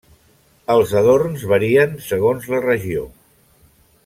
Els 0.75 0.93
adorns 1.01 1.45
varien 1.53 1.95
segons 2.09 2.49
la 2.55 2.63
regió. 2.67 3.05